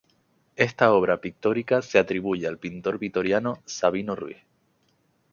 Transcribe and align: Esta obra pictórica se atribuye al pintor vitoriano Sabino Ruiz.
Esta 0.55 0.93
obra 0.93 1.21
pictórica 1.21 1.83
se 1.83 1.99
atribuye 1.99 2.47
al 2.47 2.57
pintor 2.57 2.97
vitoriano 2.97 3.61
Sabino 3.67 4.15
Ruiz. 4.15 4.37